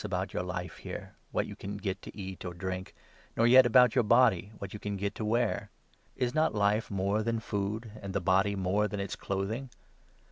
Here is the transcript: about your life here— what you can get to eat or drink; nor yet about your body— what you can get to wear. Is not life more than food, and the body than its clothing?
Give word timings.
about 0.03 0.33
your 0.33 0.41
life 0.41 0.77
here— 0.77 1.13
what 1.31 1.45
you 1.45 1.55
can 1.55 1.77
get 1.77 2.01
to 2.01 2.17
eat 2.17 2.43
or 2.43 2.55
drink; 2.55 2.95
nor 3.37 3.45
yet 3.45 3.67
about 3.67 3.93
your 3.93 4.03
body— 4.03 4.51
what 4.57 4.73
you 4.73 4.79
can 4.79 4.97
get 4.97 5.13
to 5.13 5.23
wear. 5.23 5.69
Is 6.15 6.33
not 6.33 6.55
life 6.55 6.89
more 6.89 7.21
than 7.21 7.39
food, 7.39 7.91
and 8.01 8.11
the 8.11 8.19
body 8.19 8.55
than 8.55 8.99
its 8.99 9.15
clothing? 9.15 9.69